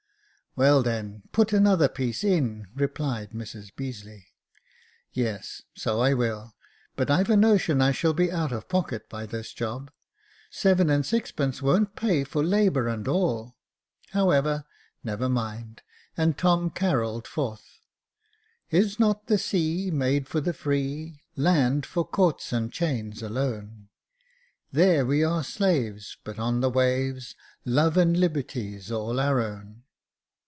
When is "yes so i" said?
5.13-6.13